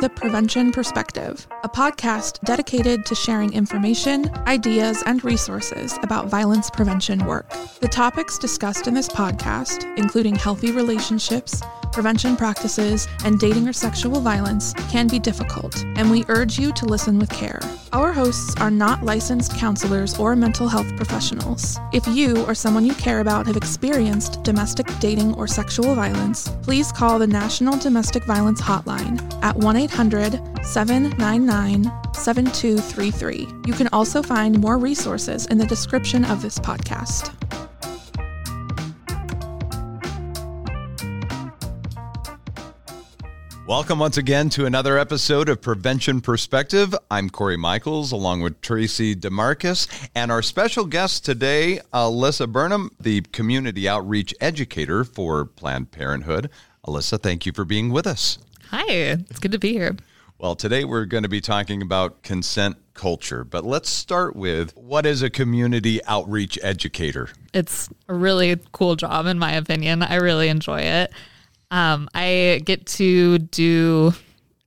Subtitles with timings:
[0.00, 7.26] The Prevention Perspective, a podcast dedicated to sharing information, ideas, and resources about violence prevention
[7.26, 7.50] work.
[7.80, 11.62] The topics discussed in this podcast, including healthy relationships,
[11.92, 16.84] prevention practices, and dating or sexual violence, can be difficult, and we urge you to
[16.84, 17.60] listen with care.
[17.92, 21.78] Our hosts are not licensed counselors or mental health professionals.
[21.92, 26.92] If you or someone you care about have experienced domestic dating or sexual violence, please
[26.92, 30.32] call the National Domestic Violence Hotline at 1 800
[30.64, 31.84] 799
[32.14, 33.48] 7233.
[33.66, 37.34] You can also find more resources in the description of this podcast.
[43.68, 46.94] Welcome once again to another episode of Prevention Perspective.
[47.10, 53.20] I'm Corey Michaels along with Tracy DeMarcus and our special guest today, Alyssa Burnham, the
[53.20, 56.48] community outreach educator for Planned Parenthood.
[56.86, 58.38] Alyssa, thank you for being with us.
[58.70, 59.96] Hi, it's good to be here.
[60.38, 65.04] Well, today we're going to be talking about consent culture, but let's start with what
[65.04, 67.28] is a community outreach educator?
[67.52, 70.02] It's a really cool job, in my opinion.
[70.02, 71.12] I really enjoy it.
[71.70, 74.12] Um, I get to do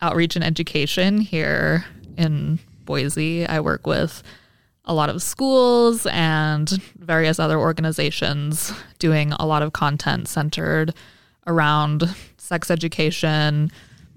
[0.01, 1.85] outreach and education here
[2.17, 3.45] in Boise.
[3.47, 4.23] I work with
[4.85, 10.93] a lot of schools and various other organizations doing a lot of content centered
[11.47, 13.71] around sex education,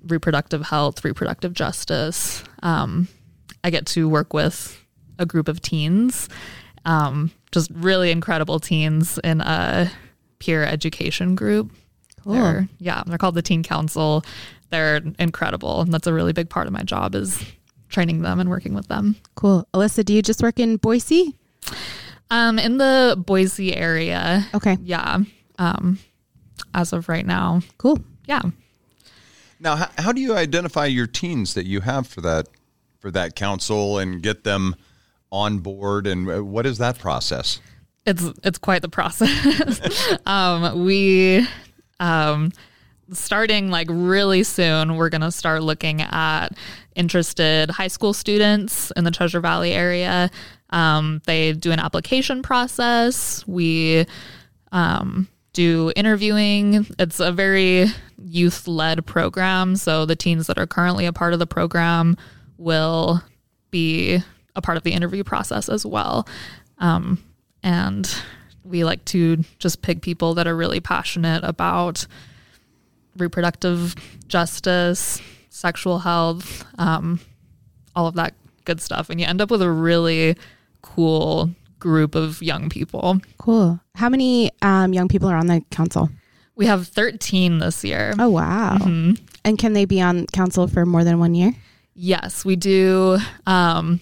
[0.06, 2.42] reproductive health, reproductive justice.
[2.62, 3.08] Um,
[3.62, 4.80] I get to work with
[5.18, 6.28] a group of teens,
[6.84, 9.90] um, just really incredible teens in a
[10.38, 11.70] peer education group.
[12.24, 12.34] Cool.
[12.34, 14.24] They're, yeah, they're called the Teen Council.
[14.70, 17.42] They're incredible, and that's a really big part of my job is
[17.88, 19.16] training them and working with them.
[19.36, 19.68] Cool.
[19.72, 21.34] Alyssa, do you just work in Boise?
[22.30, 24.46] Um, in the Boise area.
[24.54, 24.76] Okay.
[24.82, 25.18] Yeah.
[25.58, 25.98] Um,
[26.74, 27.60] as of right now.
[27.78, 28.00] Cool.
[28.26, 28.42] Yeah.
[29.60, 32.48] Now, how, how do you identify your teens that you have for that
[32.98, 34.74] for that council and get them
[35.30, 36.06] on board?
[36.06, 37.60] And uh, what is that process?
[38.06, 40.18] It's it's quite the process.
[40.26, 41.46] um, we
[42.00, 42.52] um,
[43.12, 46.48] starting like really soon, we're going to start looking at
[46.94, 50.30] interested high school students in the Treasure Valley area.
[50.70, 53.46] Um, they do an application process.
[53.46, 54.06] We
[54.72, 56.86] um, do interviewing.
[56.98, 57.86] It's a very
[58.18, 59.76] youth led program.
[59.76, 62.16] So the teens that are currently a part of the program
[62.58, 63.22] will
[63.70, 64.20] be
[64.56, 66.26] a part of the interview process as well.
[66.78, 67.22] Um,
[67.62, 68.12] and
[68.64, 72.06] we like to just pick people that are really passionate about
[73.16, 73.94] reproductive
[74.26, 75.20] justice,
[75.50, 77.20] sexual health, um,
[77.94, 79.10] all of that good stuff.
[79.10, 80.36] And you end up with a really
[80.82, 83.20] cool group of young people.
[83.38, 83.80] Cool.
[83.94, 86.08] How many um, young people are on the council?
[86.56, 88.14] We have 13 this year.
[88.18, 88.78] Oh, wow.
[88.80, 89.24] Mm-hmm.
[89.44, 91.52] And can they be on council for more than one year?
[91.94, 94.00] Yes, we do um,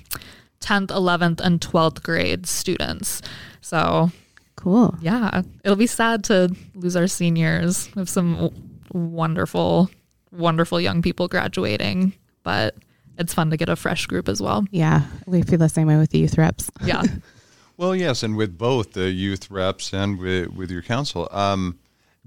[0.60, 3.20] 10th, 11th, and 12th grade students.
[3.60, 4.10] So
[4.56, 4.96] Cool.
[5.00, 5.42] Yeah.
[5.64, 7.92] It'll be sad to lose our seniors.
[7.94, 8.50] We have some
[8.92, 9.90] wonderful,
[10.30, 12.76] wonderful young people graduating, but
[13.18, 14.64] it's fun to get a fresh group as well.
[14.70, 15.02] Yeah.
[15.26, 16.70] We feel the same way with the youth reps.
[16.84, 17.02] Yeah.
[17.76, 18.22] well, yes.
[18.22, 21.78] And with both the youth reps and with, with your council, um,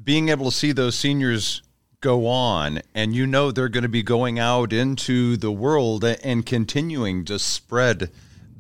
[0.04, 1.62] being able to see those seniors
[2.02, 6.46] go on and you know they're going to be going out into the world and
[6.46, 8.12] continuing to spread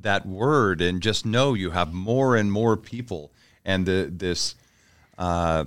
[0.01, 3.31] that word and just know you have more and more people
[3.65, 4.55] and the, this
[5.17, 5.65] uh,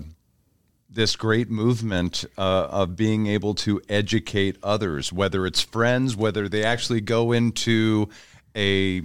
[0.91, 6.65] this great movement uh, of being able to educate others, whether it's friends, whether they
[6.65, 8.09] actually go into
[8.57, 9.03] a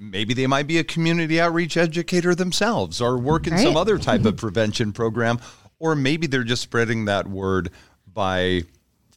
[0.00, 3.62] maybe they might be a community outreach educator themselves or work in right.
[3.62, 5.40] some other type of prevention program,
[5.78, 7.70] or maybe they're just spreading that word
[8.12, 8.62] by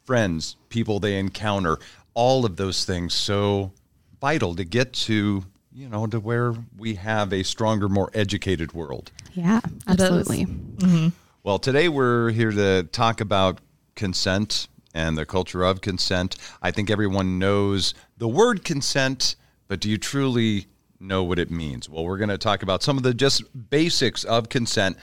[0.06, 1.78] friends, people they encounter.
[2.14, 3.72] All of those things so
[4.20, 9.12] vital to get to you know, to where we have a stronger, more educated world.
[9.34, 10.46] Yeah, absolutely.
[10.46, 11.10] Mm-hmm.
[11.44, 13.60] Well, today we're here to talk about
[13.96, 16.36] consent and the culture of consent.
[16.62, 19.36] I think everyone knows the word consent,
[19.68, 20.66] but do you truly
[21.00, 21.88] know what it means?
[21.88, 24.98] Well, we're going to talk about some of the just basics of consent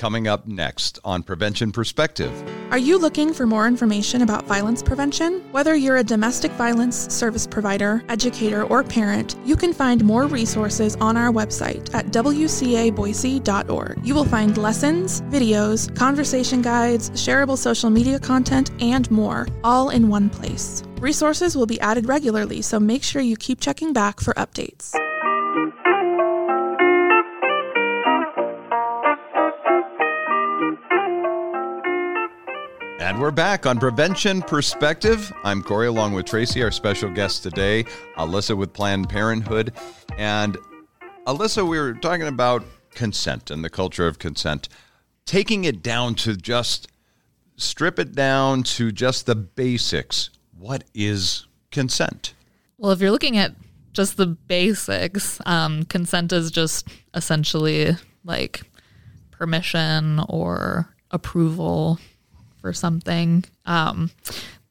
[0.00, 2.32] coming up next on Prevention Perspective.
[2.70, 5.42] Are you looking for more information about violence prevention?
[5.52, 10.96] Whether you're a domestic violence service provider, educator, or parent, you can find more resources
[11.02, 14.00] on our website at wcaboise.org.
[14.02, 20.08] You will find lessons, videos, conversation guides, shareable social media content, and more, all in
[20.08, 20.82] one place.
[20.98, 24.94] Resources will be added regularly, so make sure you keep checking back for updates.
[33.00, 35.32] And we're back on Prevention Perspective.
[35.42, 37.84] I'm Corey along with Tracy, our special guest today,
[38.18, 39.72] Alyssa with Planned Parenthood.
[40.18, 40.58] And
[41.26, 44.68] Alyssa, we were talking about consent and the culture of consent,
[45.24, 46.88] taking it down to just
[47.56, 50.28] strip it down to just the basics.
[50.58, 52.34] What is consent?
[52.76, 53.54] Well, if you're looking at
[53.94, 58.60] just the basics, um, consent is just essentially like
[59.30, 61.98] permission or approval
[62.60, 63.44] for something.
[63.66, 64.10] Um,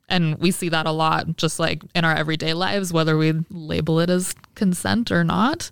[0.07, 3.99] and we see that a lot just like in our everyday lives, whether we label
[3.99, 5.71] it as consent or not.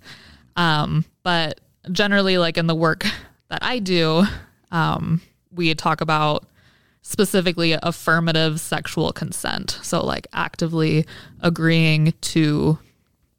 [0.56, 1.60] Um, but
[1.92, 3.06] generally, like in the work
[3.50, 4.25] that I do,
[4.72, 5.22] um,
[5.52, 6.46] we talk about
[7.02, 9.80] specifically affirmative sexual consent.
[9.81, 11.06] So, like actively
[11.42, 12.80] agreeing to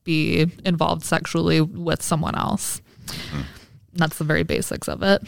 [0.04, 2.80] be involved sexually with someone else.
[3.06, 3.44] Mm.
[3.92, 5.22] That's the very basics of it.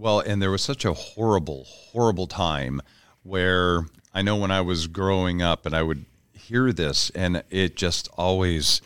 [0.00, 2.80] Well, and there was such a horrible, horrible time
[3.22, 7.76] where I know when I was growing up and I would hear this and it
[7.76, 8.80] just always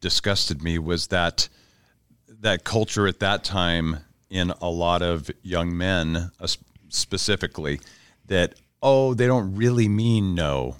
[0.00, 1.48] disgusted me was that
[2.28, 6.46] that culture at that time in a lot of young men uh,
[6.90, 7.80] specifically
[8.26, 10.76] that oh they don't really mean no.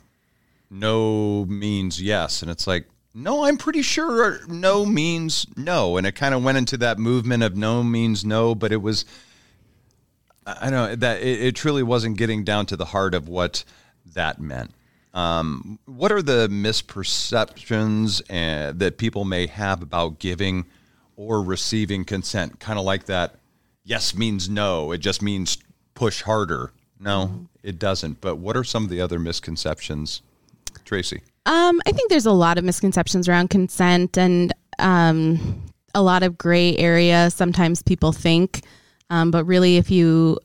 [0.70, 2.40] No means yes.
[2.40, 5.96] And it's like no i'm pretty sure no means no.
[5.96, 9.04] And it kind of went into that movement of no means no but it was
[10.46, 13.64] i know that it, it truly wasn't getting down to the heart of what
[14.14, 14.72] that meant
[15.16, 20.66] um, what are the misperceptions uh, that people may have about giving
[21.16, 22.60] or receiving consent?
[22.60, 23.36] Kind of like that.
[23.82, 24.92] Yes means no.
[24.92, 25.56] It just means
[25.94, 26.70] push harder.
[27.00, 27.44] No, mm-hmm.
[27.62, 28.20] it doesn't.
[28.20, 30.20] But what are some of the other misconceptions,
[30.84, 31.22] Tracy?
[31.46, 35.62] Um, I think there's a lot of misconceptions around consent and um,
[35.94, 37.30] a lot of gray area.
[37.30, 38.64] Sometimes people think,
[39.10, 40.38] um, but really, if you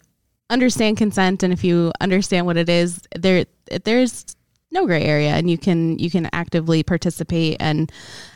[0.50, 3.46] understand consent and if you understand what it is, there
[3.84, 4.26] there's
[4.72, 7.92] no gray area, and you can you can actively participate and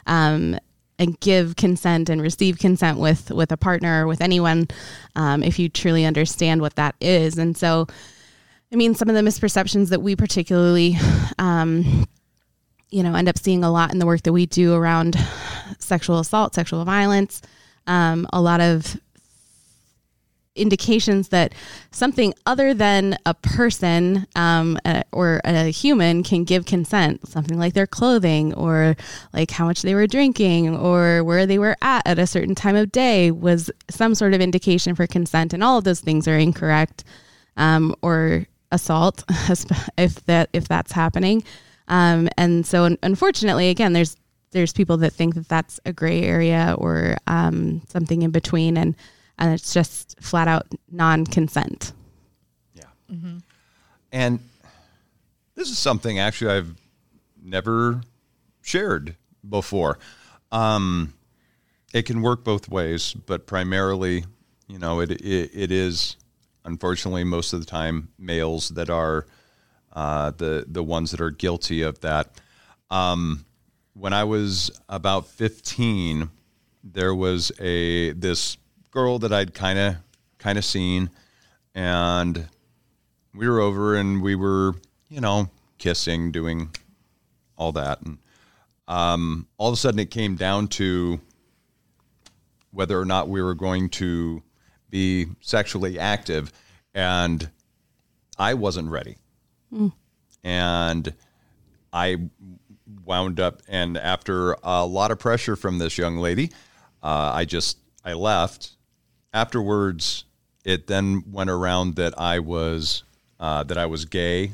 [0.07, 0.57] um,
[0.97, 4.67] and give consent and receive consent with with a partner or with anyone
[5.15, 7.37] um, if you truly understand what that is.
[7.37, 7.87] And so
[8.75, 10.97] i mean some of the misperceptions that we particularly
[11.39, 12.05] um,
[12.89, 15.17] you know end up seeing a lot in the work that we do around
[15.79, 17.41] sexual assault sexual violence
[17.87, 18.99] um, a lot of
[20.55, 21.53] indications that
[21.91, 27.73] something other than a person um, uh, or a human can give consent, something like
[27.73, 28.95] their clothing or
[29.33, 32.75] like how much they were drinking or where they were at at a certain time
[32.75, 35.53] of day was some sort of indication for consent.
[35.53, 37.03] And all of those things are incorrect
[37.57, 39.23] um, or assault
[39.97, 41.43] if that if that's happening.
[41.87, 44.17] Um, and so unfortunately, again, there's
[44.51, 48.95] there's people that think that that's a gray area or um, something in between and
[49.37, 51.93] and it's just flat out non-consent.
[52.73, 52.83] Yeah.
[53.11, 53.37] Mm-hmm.
[54.11, 54.39] And
[55.55, 56.75] this is something actually I've
[57.41, 58.01] never
[58.61, 59.15] shared
[59.47, 59.99] before.
[60.51, 61.13] Um,
[61.93, 64.25] it can work both ways, but primarily,
[64.67, 66.17] you know, it, it, it is
[66.65, 69.27] unfortunately most of the time males that are
[69.93, 72.41] uh, the the ones that are guilty of that.
[72.89, 73.45] Um,
[73.93, 76.29] when I was about fifteen,
[76.83, 78.57] there was a this
[78.95, 79.97] girl that I'd kind of
[80.37, 81.09] kind of seen,
[81.75, 82.47] and
[83.35, 84.75] we were over and we were,
[85.09, 86.73] you know, kissing, doing
[87.57, 88.17] all that, and
[88.87, 91.19] um, all of a sudden it came down to
[92.71, 94.41] whether or not we were going to
[94.89, 96.53] be sexually active,
[96.93, 97.49] and
[98.39, 99.17] I wasn't ready,
[99.73, 99.91] mm.
[100.41, 101.13] and
[101.91, 102.29] I
[103.03, 106.53] wound up, and after a lot of pressure from this young lady,
[107.03, 108.74] uh, I just I left
[109.35, 110.23] afterwards,
[110.63, 113.03] it then went around that I was
[113.39, 114.53] uh, that I was gay,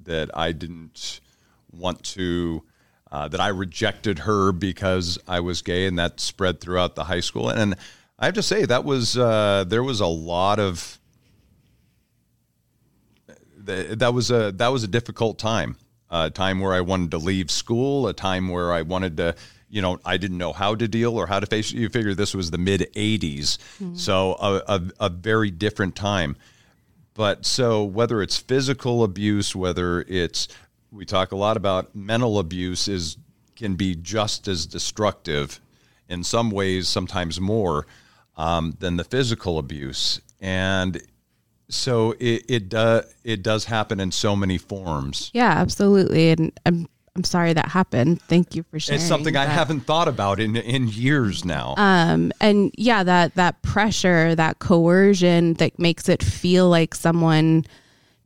[0.00, 1.20] that I didn't
[1.72, 2.62] want to,
[3.10, 7.20] uh, that I rejected her because I was gay, and that spread throughout the high
[7.20, 7.48] school.
[7.48, 7.74] And
[8.18, 11.00] I have to say that was uh, there was a lot of
[13.56, 15.76] that was a that was a difficult time,
[16.10, 19.34] a time where I wanted to leave school, a time where I wanted to
[19.74, 21.72] you know, I didn't know how to deal or how to face.
[21.72, 23.96] You figure this was the mid '80s, mm-hmm.
[23.96, 26.36] so a, a, a very different time.
[27.14, 30.46] But so whether it's physical abuse, whether it's
[30.92, 33.16] we talk a lot about mental abuse is
[33.56, 35.60] can be just as destructive
[36.08, 37.84] in some ways, sometimes more
[38.36, 40.20] um, than the physical abuse.
[40.40, 41.02] And
[41.68, 45.32] so it it does it does happen in so many forms.
[45.34, 46.30] Yeah, absolutely.
[46.30, 48.20] And I'm I'm sorry that happened.
[48.22, 49.00] Thank you for sharing.
[49.00, 49.48] It's something that.
[49.48, 51.74] I haven't thought about in in years now.
[51.76, 57.64] Um, and yeah, that that pressure, that coercion that makes it feel like someone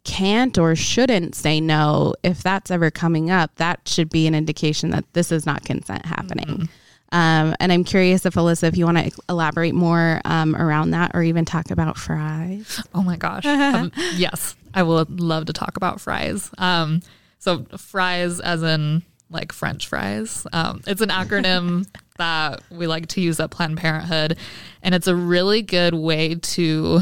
[0.05, 4.89] can't or shouldn't say no, if that's ever coming up, that should be an indication
[4.91, 6.47] that this is not consent happening.
[6.47, 6.65] Mm-hmm.
[7.11, 11.11] Um, and I'm curious if Alyssa, if you want to elaborate more um, around that,
[11.15, 12.83] or even talk about fries.
[12.95, 16.51] Oh my gosh, um, yes, I would love to talk about fries.
[16.57, 17.03] Um,
[17.39, 20.47] so fries, as in like French fries.
[20.53, 21.87] Um, it's an acronym
[22.19, 24.37] that we like to use at Planned Parenthood,
[24.83, 27.01] and it's a really good way to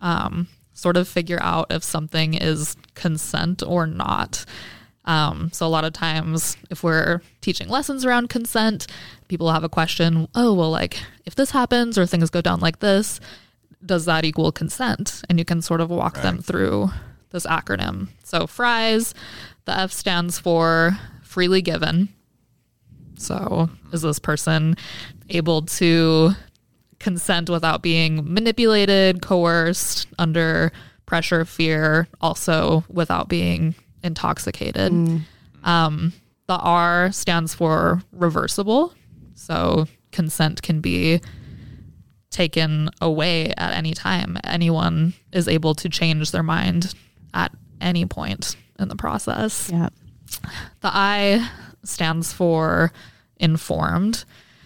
[0.00, 4.44] um, sort of figure out if something is consent or not.
[5.06, 8.86] Um, so a lot of times, if we're teaching lessons around consent,
[9.28, 10.28] people have a question.
[10.34, 13.20] Oh, well, like if this happens or things go down like this,
[13.84, 15.22] does that equal consent?
[15.28, 16.22] And you can sort of walk right.
[16.22, 16.90] them through
[17.30, 18.08] this acronym.
[18.22, 19.14] So FRIES,
[19.64, 22.08] the F stands for freely given.
[23.16, 24.76] So is this person
[25.28, 26.32] able to
[26.98, 30.72] consent without being manipulated, coerced, under
[31.06, 34.92] pressure, fear, also without being intoxicated.
[34.92, 35.20] Mm.
[35.64, 36.12] Um,
[36.46, 38.94] the R stands for reversible.
[39.34, 41.20] So consent can be
[42.30, 44.38] taken away at any time.
[44.44, 46.94] Anyone is able to change their mind
[47.32, 49.70] at any point in the process.
[49.72, 49.88] Yeah.
[50.80, 51.48] The I
[51.84, 52.92] stands for
[53.38, 54.24] informed.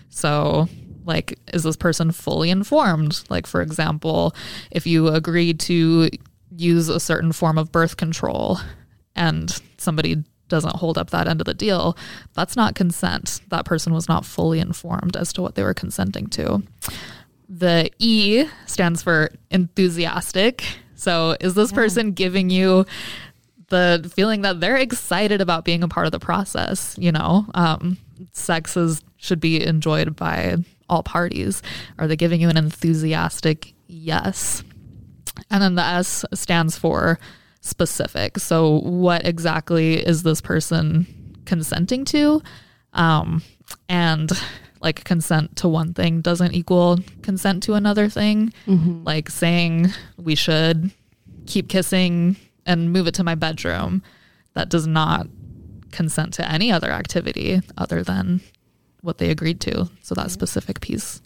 [0.09, 0.69] So,
[1.05, 3.23] like, is this person fully informed?
[3.29, 4.35] Like, for example,
[4.71, 6.09] if you agree to
[6.51, 8.59] use a certain form of birth control
[9.15, 11.97] and somebody doesn't hold up that end of the deal,
[12.35, 13.41] that's not consent.
[13.49, 16.63] That person was not fully informed as to what they were consenting to.
[17.49, 20.65] The E stands for enthusiastic.
[20.95, 21.77] So, is this yeah.
[21.77, 22.85] person giving you
[23.69, 26.97] the feeling that they're excited about being a part of the process?
[26.99, 27.99] You know, um,
[28.33, 30.57] sex is, should be enjoyed by
[30.89, 31.63] all parties.
[31.99, 34.63] Are they giving you an enthusiastic yes?
[35.51, 37.19] And then the S stands for
[37.61, 38.39] specific.
[38.39, 41.07] So, what exactly is this person
[41.45, 42.43] consenting to?
[42.93, 43.43] Um,
[43.89, 44.31] and
[44.81, 48.53] like consent to one thing doesn't equal consent to another thing.
[48.67, 49.05] Mm-hmm.
[49.05, 50.91] Like saying we should
[51.47, 52.37] keep kissing
[52.69, 54.03] and move it to my bedroom,
[54.55, 55.27] that does not
[55.91, 58.41] consent to any other activity other than
[59.01, 59.91] what they agreed to.
[60.03, 61.21] So, that specific piece.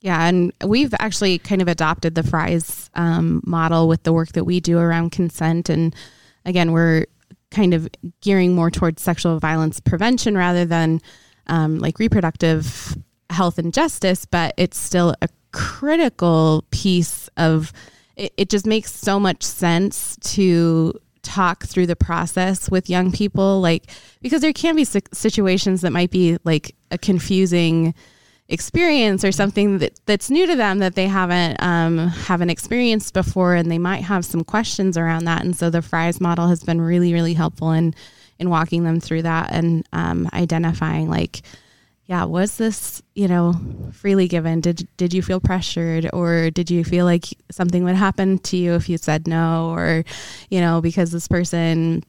[0.00, 4.44] Yeah, and we've actually kind of adopted the FRIES um, model with the work that
[4.44, 5.68] we do around consent.
[5.68, 5.94] And
[6.44, 7.06] again, we're
[7.50, 7.88] kind of
[8.20, 11.00] gearing more towards sexual violence prevention rather than
[11.46, 12.96] um, like reproductive
[13.30, 17.72] health and justice, but it's still a critical piece of
[18.16, 20.92] it, it just makes so much sense to
[21.22, 23.90] talk through the process with young people like
[24.22, 27.92] because there can be situations that might be like a confusing
[28.48, 33.54] experience or something that, that's new to them that they haven't um, haven't experienced before
[33.54, 35.44] and they might have some questions around that.
[35.44, 37.94] And so the fries model has been really really helpful in
[38.38, 41.42] in walking them through that and um, identifying like
[42.06, 43.54] yeah was this you know
[43.92, 44.60] freely given?
[44.60, 48.74] Did did you feel pressured or did you feel like something would happen to you
[48.74, 50.04] if you said no or
[50.50, 52.04] you know because this person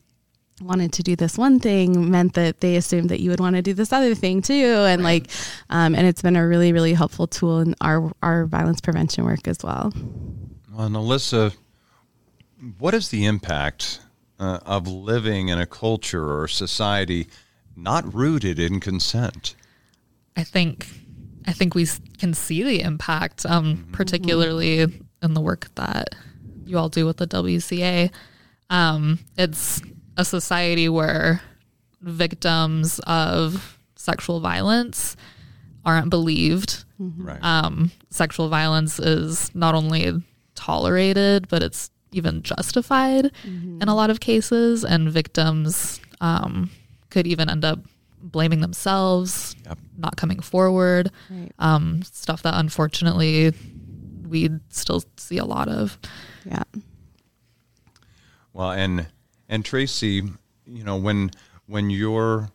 [0.61, 3.61] wanted to do this one thing meant that they assumed that you would want to
[3.61, 5.21] do this other thing too and right.
[5.21, 5.31] like
[5.69, 9.47] um, and it's been a really really helpful tool in our our violence prevention work
[9.47, 9.93] as well.
[10.73, 11.55] Well and alyssa
[12.79, 13.99] what is the impact
[14.39, 17.27] uh, of living in a culture or society
[17.75, 19.55] not rooted in consent
[20.37, 20.87] i think
[21.45, 21.85] i think we
[22.17, 23.91] can see the impact um, mm-hmm.
[23.91, 24.81] particularly
[25.21, 26.15] in the work that
[26.65, 28.09] you all do with the wca
[28.69, 29.81] um, it's
[30.17, 31.41] a society where
[32.01, 35.15] victims of sexual violence
[35.85, 36.83] aren't believed.
[36.99, 37.25] Mm-hmm.
[37.25, 37.43] Right.
[37.43, 40.21] Um, sexual violence is not only
[40.55, 43.81] tolerated, but it's even justified mm-hmm.
[43.81, 46.69] in a lot of cases, and victims um,
[47.09, 47.79] could even end up
[48.21, 49.77] blaming themselves, yep.
[49.97, 51.11] not coming forward.
[51.29, 51.51] Right.
[51.59, 53.53] Um, stuff that unfortunately
[54.27, 55.97] we still see a lot of.
[56.45, 56.63] Yeah.
[58.53, 59.07] Well, and
[59.49, 60.23] and Tracy,
[60.65, 61.31] you know, when
[61.67, 62.49] when you're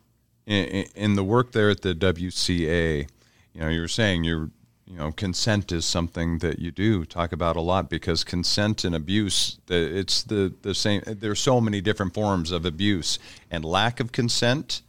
[0.45, 3.07] in, in, the work there at the WCA,
[3.53, 4.49] you know, you're saying you're,
[4.85, 8.93] you know, consent is something that you do talk about a lot because consent and
[8.95, 11.01] abuse, it's the the same.
[11.05, 13.17] There's so many different forms of abuse,
[13.49, 14.81] and lack of consent,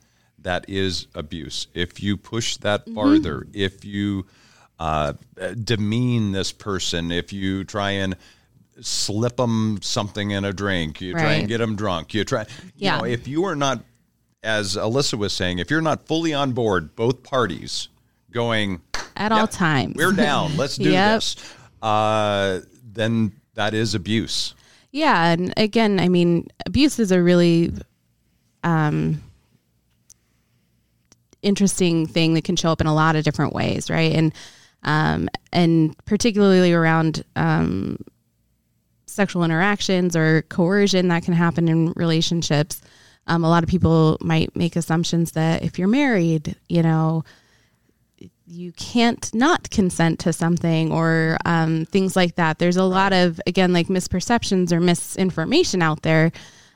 [0.45, 1.67] that is abuse.
[1.75, 2.95] If you push that mm-hmm.
[2.95, 3.51] farther, mm-hmm.
[3.53, 4.27] if you
[4.79, 5.15] uh,
[5.63, 8.17] demean this person, if you try and
[8.81, 11.01] slip them something in a drink.
[11.01, 11.21] You right.
[11.21, 12.15] try and get them drunk.
[12.15, 12.43] You try.
[12.43, 12.99] You yeah.
[12.99, 13.85] know, if you are not,
[14.43, 17.89] as Alyssa was saying, if you're not fully on board, both parties
[18.31, 18.81] going
[19.17, 20.57] at all times, we're down.
[20.57, 21.17] Let's do yep.
[21.17, 21.55] this.
[21.83, 24.55] Uh, then that is abuse.
[24.91, 27.73] Yeah, and again, I mean, abuse is a really
[28.63, 29.23] um,
[31.45, 34.13] interesting thing that can show up in a lot of different ways, right?
[34.13, 34.35] And
[34.83, 37.99] um, and particularly around um,
[39.07, 42.83] sexual interactions or coercion that can happen in relationships.
[43.27, 47.25] Um, a lot of people might make assumptions that if you're married, you know,
[48.47, 52.59] you can't not consent to something or um, things like that.
[52.59, 56.31] There's a lot of, again, like misperceptions or misinformation out there.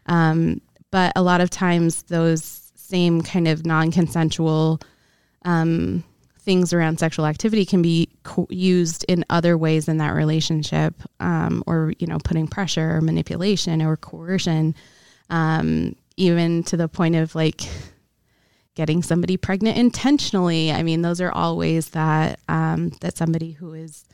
[0.07, 2.58] Um, but a lot of times, those
[2.89, 4.81] same kind of non consensual
[5.45, 6.03] um,
[6.39, 11.63] things around sexual activity can be co- used in other ways in that relationship um,
[11.67, 14.75] or, you know, putting pressure or manipulation or coercion,
[15.31, 17.63] um, even to the point of like,
[18.75, 20.71] getting somebody pregnant intentionally.
[20.71, 24.05] I mean, those are all ways that um, that somebody who is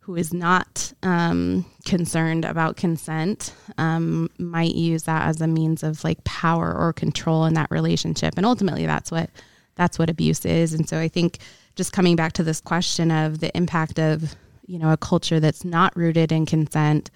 [0.00, 6.02] who is not um, concerned about consent um, might use that as a means of
[6.02, 9.30] like power or control in that relationship, and ultimately, that's what
[9.76, 10.74] that's what abuse is.
[10.74, 11.38] And so, I think
[11.76, 14.34] just coming back to this question of the impact of
[14.66, 17.10] you know a culture that's not rooted in consent,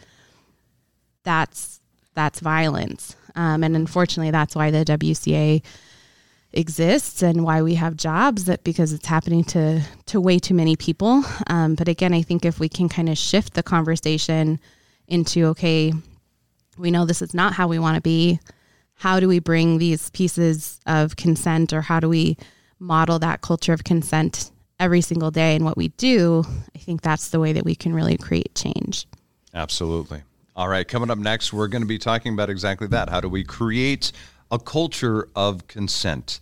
[1.25, 1.81] that's
[2.15, 5.63] that's violence, um, and unfortunately, that's why the WCA
[6.55, 10.77] exists and why we have jobs that because it's happening to to way too many
[10.77, 11.23] people.
[11.49, 14.61] Um, but again i think if we can kind of shift the conversation
[15.09, 15.93] into okay
[16.77, 18.41] we know this is not how we want to be.
[18.95, 22.37] How do we bring these pieces of consent or how do we
[22.79, 26.45] model that culture of consent every single day and what we do?
[26.75, 29.07] I think that's the way that we can really create change.
[29.53, 30.23] Absolutely.
[30.57, 33.09] All right coming up next we're going to be talking about exactly that.
[33.09, 34.13] How do we create
[34.51, 36.41] a culture of consent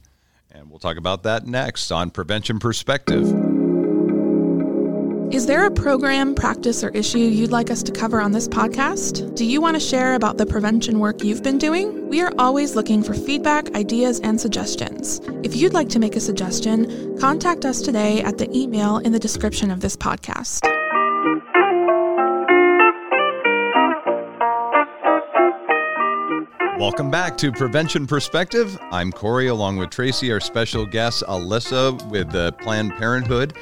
[0.54, 3.24] and we'll talk about that next on Prevention Perspective.
[5.32, 9.34] Is there a program, practice, or issue you'd like us to cover on this podcast?
[9.34, 12.06] Do you want to share about the prevention work you've been doing?
[12.10, 15.22] We are always looking for feedback, ideas, and suggestions.
[15.42, 19.18] If you'd like to make a suggestion, contact us today at the email in the
[19.18, 20.71] description of this podcast.
[26.82, 28.76] Welcome back to Prevention Perspective.
[28.90, 33.56] I'm Corey, along with Tracy, our special guest, Alyssa, with Planned Parenthood.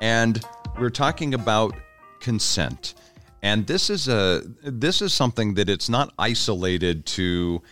[0.00, 0.44] And
[0.76, 1.76] we're talking about
[2.18, 2.94] consent.
[3.42, 7.62] And this is a this is something that it's not isolated to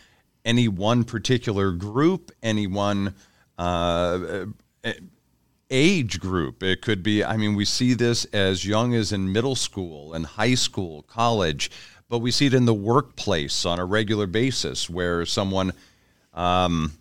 [0.44, 3.16] any one particular group, any one
[3.58, 4.44] uh,
[5.68, 6.62] age group.
[6.62, 10.24] It could be, I mean, we see this as young as in middle school and
[10.24, 11.72] high school, college
[12.12, 15.72] but we see it in the workplace on a regular basis where someone
[16.34, 16.92] um,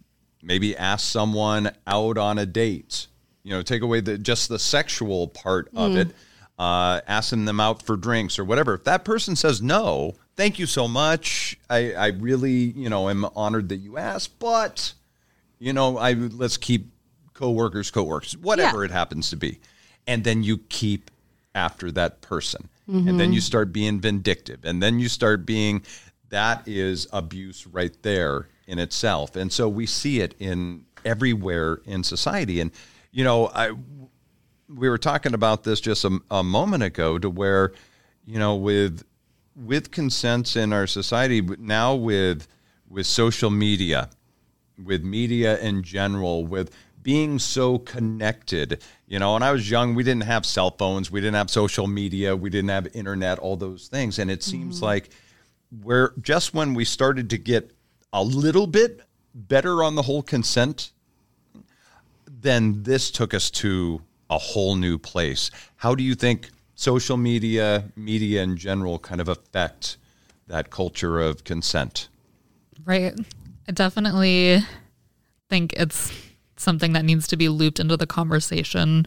[0.42, 3.08] maybe asks someone out on a date.
[3.44, 5.98] You know, take away the just the sexual part of mm.
[5.98, 6.16] it,
[6.58, 8.74] uh, asking them out for drinks or whatever.
[8.74, 11.60] If that person says no, thank you so much.
[11.70, 14.94] I, I really, you know, am honored that you asked, but
[15.60, 16.90] you know, I let's keep
[17.34, 18.86] coworkers, coworkers, whatever yeah.
[18.86, 19.60] it happens to be,
[20.08, 21.12] and then you keep
[21.54, 22.70] after that person.
[22.90, 23.08] Mm-hmm.
[23.08, 24.66] And then you start being vindictive.
[24.66, 25.84] And then you start being,
[26.30, 29.36] that is abuse right there in itself.
[29.36, 32.60] And so we see it in everywhere in society.
[32.60, 32.72] And,
[33.12, 33.72] you know, I,
[34.74, 37.74] we were talking about this just a, a moment ago to where,
[38.26, 39.04] you know, with,
[39.56, 42.48] with consents in our society, now with,
[42.90, 44.10] with social media,
[44.84, 48.82] with media in general, with being so connected.
[49.08, 51.88] You know, when I was young, we didn't have cell phones, we didn't have social
[51.88, 54.20] media, we didn't have internet, all those things.
[54.20, 54.86] And it seems mm-hmm.
[54.86, 55.10] like
[55.82, 57.72] we're just when we started to get
[58.14, 59.02] a little bit
[59.34, 60.92] better on the whole consent,
[62.28, 65.52] then this took us to a whole new place.
[65.78, 69.98] How do you think social media, media in general, kind of affect
[70.48, 72.10] that culture of consent?
[72.84, 73.14] Right.
[73.68, 74.60] I definitely
[75.50, 76.12] think it's
[76.62, 79.06] something that needs to be looped into the conversation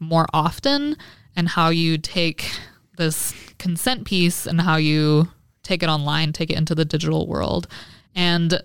[0.00, 0.96] more often
[1.36, 2.50] and how you take
[2.96, 5.28] this consent piece and how you
[5.62, 7.66] take it online, take it into the digital world.
[8.14, 8.62] And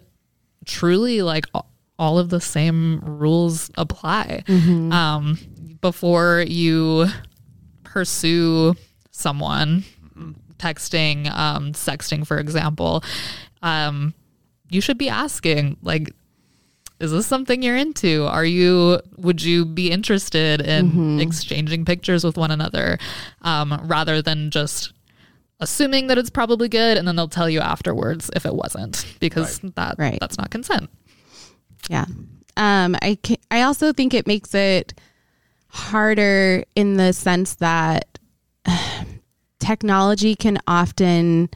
[0.66, 1.46] truly, like
[1.98, 4.44] all of the same rules apply.
[4.48, 4.92] Mm-hmm.
[4.92, 5.38] Um,
[5.82, 7.08] before you
[7.84, 8.76] pursue
[9.12, 9.84] someone,
[10.58, 13.04] texting, um, sexting, for example,
[13.62, 14.14] um,
[14.70, 16.14] you should be asking, like,
[17.00, 18.26] is this something you're into?
[18.26, 21.20] Are you, would you be interested in mm-hmm.
[21.20, 22.98] exchanging pictures with one another
[23.42, 24.94] um, rather than just
[25.60, 29.64] assuming that it's probably good and then they'll tell you afterwards if it wasn't because
[29.64, 29.76] right.
[29.76, 30.18] that right.
[30.20, 30.90] that's not consent.
[31.90, 32.06] Yeah.
[32.58, 33.18] Um, I,
[33.52, 34.94] I also think it makes it
[35.68, 38.20] harder in the sense that
[39.60, 41.50] technology can often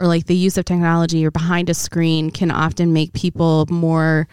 [0.00, 4.26] or like the use of technology or behind a screen can often make people more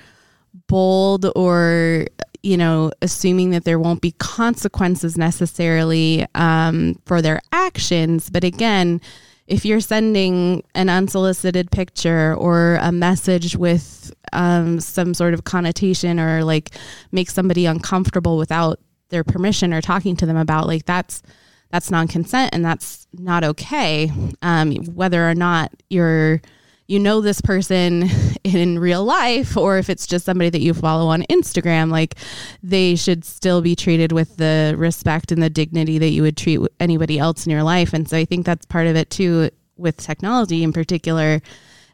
[0.67, 2.08] bold or
[2.43, 8.30] you know assuming that there won't be consequences necessarily um, for their actions.
[8.30, 9.01] But again
[9.47, 16.19] if you're sending an unsolicited picture or a message with um, some sort of connotation
[16.19, 16.71] or like
[17.12, 21.23] make somebody uncomfortable without their permission or talking to them about like that's
[21.71, 26.41] that's non-consent and that's not okay um, whether or not you're
[26.88, 28.10] you know this person
[28.43, 32.15] in real life or if it's just somebody that you follow on Instagram like
[32.63, 36.60] they should still be treated with the respect and the dignity that you would treat
[36.80, 37.93] anybody else in your life.
[37.93, 41.41] And so I think that's part of it too with technology in particular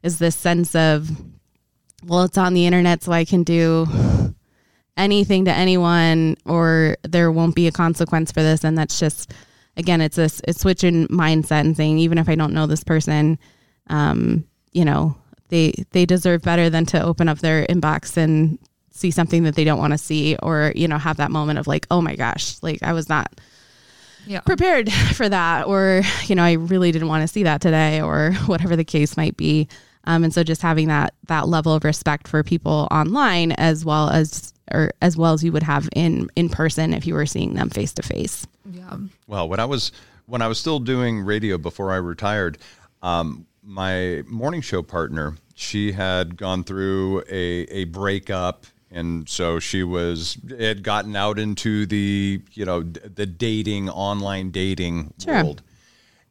[0.03, 1.09] is this sense of
[2.05, 3.87] well it's on the internet so I can do
[4.95, 8.63] anything to anyone or there won't be a consequence for this.
[8.63, 9.33] And that's just
[9.75, 12.83] again it's a, a switch in mindset and saying even if I don't know this
[12.83, 13.39] person
[13.89, 15.15] um, you know
[15.49, 18.57] they they deserve better than to open up their inbox and
[18.91, 21.67] see something that they don't want to see or you know have that moment of
[21.67, 23.31] like oh my gosh like i was not
[24.25, 24.39] Yeah.
[24.41, 28.33] prepared for that or you know i really didn't want to see that today or
[28.45, 29.67] whatever the case might be
[30.05, 34.09] um, and so just having that that level of respect for people online as well
[34.09, 37.53] as or as well as you would have in in person if you were seeing
[37.53, 38.97] them face to face Yeah.
[39.27, 39.91] Well, when I was
[40.25, 42.57] when I was still doing radio before I retired,
[43.01, 49.83] um, my morning show partner, she had gone through a a breakup, and so she
[49.83, 55.35] was had gotten out into the you know the dating online dating Sure.
[55.43, 55.61] world,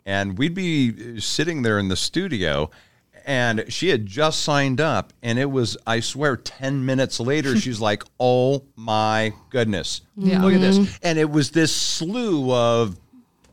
[0.04, 2.70] and we'd be uh, sitting there in the studio.
[3.24, 7.80] And she had just signed up, and it was, I swear, 10 minutes later, she's
[7.80, 10.00] like, Oh my goodness.
[10.16, 10.42] Yeah.
[10.42, 10.76] Look at this.
[10.76, 10.94] Mm-hmm.
[11.04, 12.98] And it was this slew of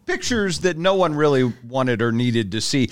[0.07, 2.89] pictures that no one really wanted or needed to see.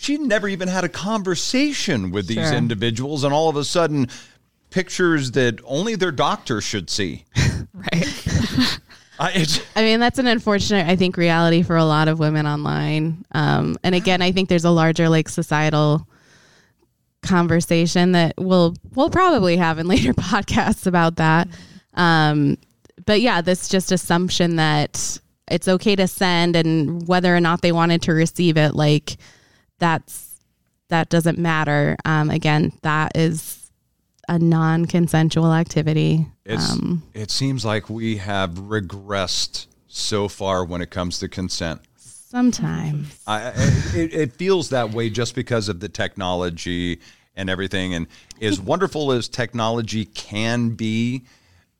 [0.00, 2.54] She never even had a conversation with these Sure.
[2.54, 4.08] individuals, and all of a sudden,
[4.70, 7.24] pictures that only their doctor should see.
[7.74, 8.78] Right.
[9.18, 12.46] I, it's, I mean, that's an unfortunate, I think, reality for a lot of women
[12.46, 13.24] online.
[13.32, 16.08] Um, and again, I think there's a larger like societal
[17.22, 21.48] conversation that we'll we'll probably have in later podcasts about that.
[21.94, 22.56] Um,
[23.04, 27.72] but yeah, this just assumption that it's okay to send, and whether or not they
[27.72, 29.16] wanted to receive it, like
[29.80, 30.38] that's
[30.88, 31.96] that doesn't matter.
[32.04, 33.70] Um, again, that is
[34.28, 36.26] a non-consensual activity.
[36.44, 41.80] it's, um, it seems like we have regressed so far when it comes to consent.
[41.96, 43.20] sometimes.
[43.26, 43.52] I, I-
[43.96, 47.00] it, it feels that way just because of the technology
[47.34, 47.94] and everything.
[47.94, 48.06] And
[48.40, 51.22] as wonderful as technology can be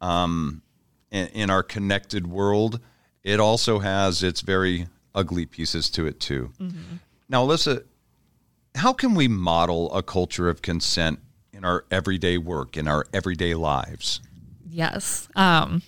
[0.01, 0.63] um,
[1.11, 2.81] in, in our connected world,
[3.23, 6.51] it also has its very ugly pieces to it too.
[7.29, 7.85] Now, Alyssa,
[8.75, 11.21] how can we model a culture of consent
[11.53, 14.21] in our everyday work, in our everyday lives?
[14.69, 15.29] Yes.
[15.37, 15.83] Um,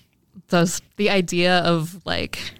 [0.49, 2.55] the idea of like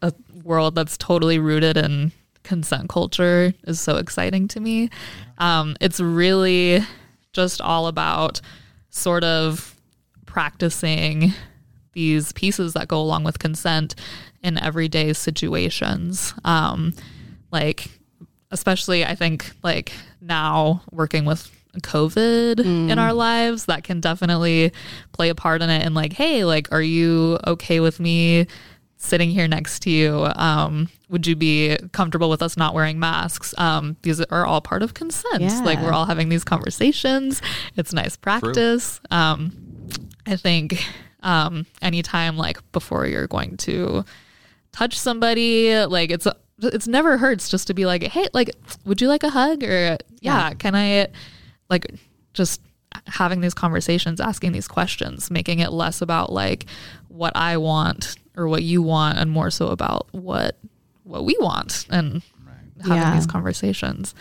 [0.00, 4.90] a world that's totally rooted in consent culture is so exciting to me.
[5.38, 6.80] Um, it's really
[7.32, 8.40] just all about
[8.90, 9.74] sort of
[10.26, 11.32] practicing
[11.92, 13.94] these pieces that go along with consent
[14.42, 16.34] in everyday situations.
[16.44, 16.92] Um,
[17.50, 17.90] like,
[18.50, 24.72] especially, I think, like now working with COVID in our lives, that can definitely
[25.12, 25.84] play a part in it.
[25.84, 28.46] And, like, hey, like, are you okay with me?
[28.96, 33.52] sitting here next to you um, would you be comfortable with us not wearing masks
[33.58, 35.60] um, these are all part of consent Yeah.
[35.62, 37.42] like we're all having these conversations
[37.76, 39.52] it's nice practice um,
[40.26, 40.82] i think
[41.22, 44.06] um, anytime like before you're going to
[44.72, 46.26] touch somebody like it's
[46.62, 48.50] it's never hurts just to be like hey like
[48.84, 51.06] would you like a hug or yeah, can i
[51.68, 51.86] like
[52.32, 52.60] just
[53.06, 56.66] having these conversations asking these questions making it less about like
[57.08, 60.56] what i want or what you want and more so about what
[61.02, 62.22] what we want and
[62.82, 63.14] having Yeah.
[63.14, 64.14] these conversations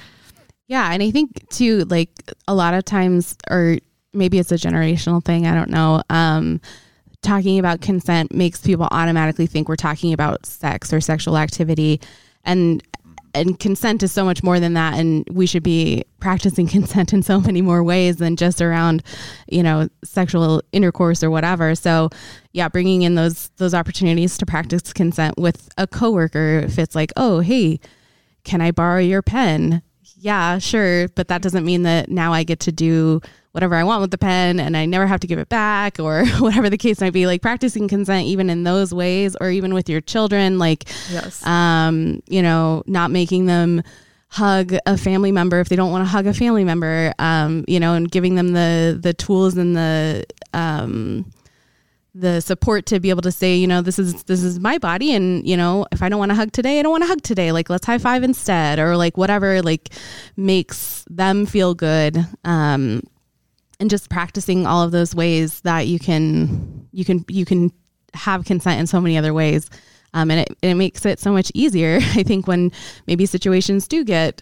[0.67, 2.09] Yeah, and I think too, like
[2.47, 3.77] a lot of times, or
[4.13, 5.45] maybe it's a generational thing.
[5.45, 6.01] I don't know.
[6.09, 6.61] Um,
[7.23, 11.99] talking about consent makes people automatically think we're talking about sex or sexual activity,
[12.43, 12.83] and
[13.35, 14.93] and consent is so much more than that.
[14.93, 19.03] And we should be practicing consent in so many more ways than just around,
[19.47, 21.73] you know, sexual intercourse or whatever.
[21.75, 22.09] So,
[22.51, 27.11] yeah, bringing in those those opportunities to practice consent with a coworker, if it's like,
[27.17, 27.79] oh, hey,
[28.43, 29.81] can I borrow your pen?
[30.17, 31.07] Yeah, sure.
[31.09, 33.21] But that doesn't mean that now I get to do
[33.53, 36.25] whatever I want with the pen and I never have to give it back or
[36.39, 37.25] whatever the case might be.
[37.25, 42.21] Like practicing consent, even in those ways, or even with your children, like, yes um,
[42.27, 43.81] you know, not making them
[44.27, 47.79] hug a family member if they don't want to hug a family member, um, you
[47.79, 51.31] know, and giving them the the tools and the um,
[52.15, 55.13] the support to be able to say, you know, this is this is my body,
[55.13, 57.21] and you know, if I don't want to hug today, I don't want to hug
[57.21, 57.51] today.
[57.51, 59.93] Like, let's high five instead, or like whatever, like
[60.35, 62.25] makes them feel good.
[62.43, 63.03] Um,
[63.83, 67.69] and just practicing all of those ways that you can you can you can
[68.13, 69.69] have consent in so many other ways
[70.13, 72.71] um, and it, it makes it so much easier i think when
[73.07, 74.41] maybe situations do get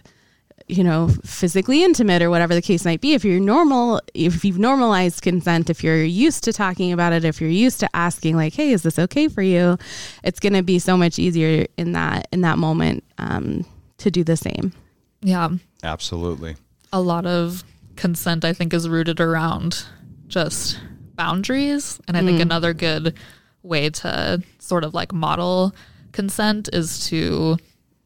[0.68, 4.60] you know physically intimate or whatever the case might be if you're normal if you've
[4.60, 8.54] normalized consent if you're used to talking about it if you're used to asking like
[8.54, 9.76] hey is this okay for you
[10.22, 13.66] it's going to be so much easier in that in that moment um,
[13.98, 14.72] to do the same
[15.20, 15.48] Yeah.
[15.82, 16.54] Absolutely.
[16.92, 17.64] A lot of
[18.02, 19.84] consent, I think, is rooted around
[20.26, 20.80] just
[21.14, 22.00] boundaries.
[22.08, 23.14] And I think another good
[23.62, 25.72] way to sort of like model
[26.10, 27.58] consent is to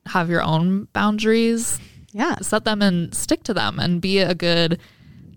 [0.05, 1.81] have your own boundaries,
[2.13, 2.37] yeah.
[2.43, 4.81] Set them and stick to them, and be a good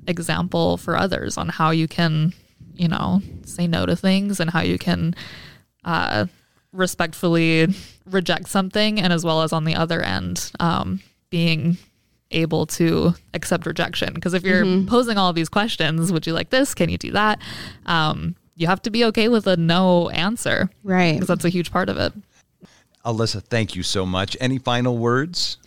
[0.08, 2.34] example for others on how you can,
[2.76, 5.16] you know, say no to things and how you can
[5.86, 6.26] uh,
[6.74, 7.68] respectfully
[8.06, 11.78] reject something, and as well as on the other end, um, being
[12.32, 14.14] able to accept rejection.
[14.14, 16.74] Because if you're posing all of these questions, would you like this?
[16.76, 17.40] Can you do that?
[17.86, 21.72] Um, you have to be okay with a no answer right because that's a huge
[21.72, 22.14] part of it.
[23.06, 24.36] Alyssa, thank you so much.
[24.42, 25.58] Any final words?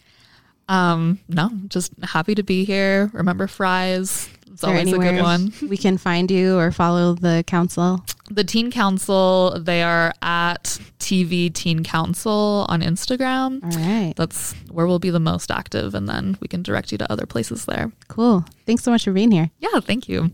[0.69, 3.11] Um, no, just happy to be here.
[3.15, 4.29] Remember fries.
[4.63, 5.53] It's Is there always a good anywhere one.
[5.69, 10.65] we can find you or follow the council The Teen Council, they are at
[10.99, 13.63] TV Teen Council on Instagram.
[13.65, 16.99] all right That's where we'll be the most active, and then we can direct you
[16.99, 17.91] to other places there.
[18.09, 20.31] cool thanks so much for being here Yeah, thank you.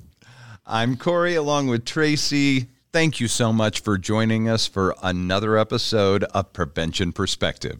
[0.66, 2.68] I'm Corey along with Tracy.
[2.92, 7.78] Thank you so much for joining us for another episode of Prevention Perspective.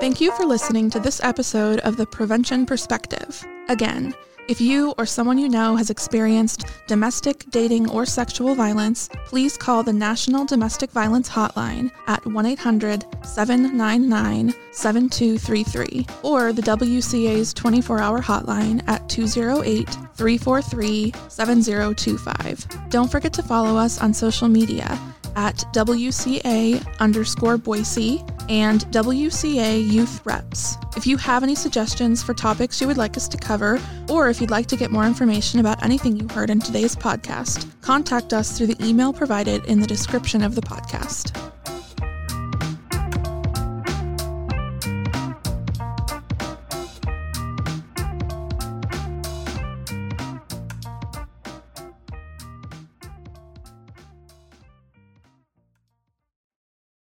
[0.00, 3.44] Thank you for listening to this episode of the Prevention Perspective.
[3.68, 4.14] Again,
[4.46, 9.82] if you or someone you know has experienced domestic, dating, or sexual violence, please call
[9.82, 18.22] the National Domestic Violence Hotline at 1 800 799 7233 or the WCA's 24 hour
[18.22, 22.88] hotline at 208 343 7025.
[22.88, 24.96] Don't forget to follow us on social media
[25.36, 30.76] at WCA underscore Boise and WCA Youth Reps.
[30.96, 34.40] If you have any suggestions for topics you would like us to cover, or if
[34.40, 38.56] you'd like to get more information about anything you heard in today's podcast, contact us
[38.56, 41.36] through the email provided in the description of the podcast.